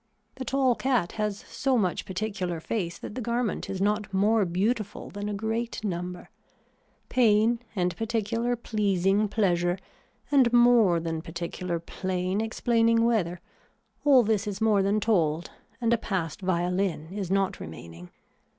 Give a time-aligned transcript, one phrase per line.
[0.33, 5.11] The tall cat has so much particular face that the garment is not more beautiful
[5.11, 6.31] than a great number.
[7.07, 9.77] Pain and particular pleasing pleasure
[10.31, 13.41] and more than particular plain explaining weather
[14.03, 18.09] all this is more than told and a past violin is not remaining.